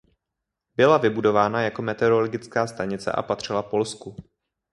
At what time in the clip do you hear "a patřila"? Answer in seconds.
3.11-3.63